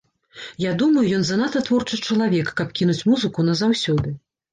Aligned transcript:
Я 0.61 0.69
думаю, 0.81 1.03
ён 1.17 1.25
занадта 1.27 1.61
творчы 1.67 1.99
чалавек, 2.07 2.49
каб 2.61 2.73
кінуць 2.79 3.05
музыку 3.11 3.45
назаўсёды. 3.51 4.15